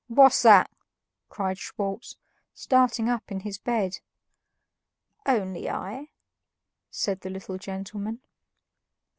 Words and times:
"What's 0.07 0.41
that?" 0.41 0.71
cried 1.29 1.59
Schwartz, 1.59 2.17
starting 2.55 3.07
up 3.07 3.31
in 3.31 3.41
his 3.41 3.59
bed. 3.59 3.99
"Only 5.27 5.69
I," 5.69 6.09
said 6.89 7.21
the 7.21 7.29
little 7.29 7.59
gentleman. 7.59 8.19